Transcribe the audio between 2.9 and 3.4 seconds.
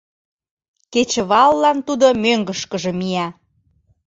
мия.